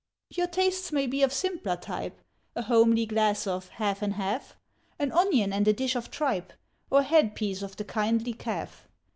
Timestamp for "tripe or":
6.09-7.03